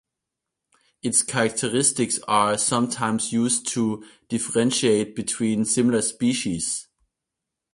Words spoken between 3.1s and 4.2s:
used to